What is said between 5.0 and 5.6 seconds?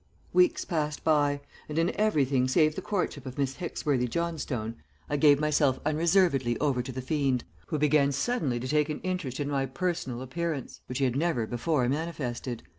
I gave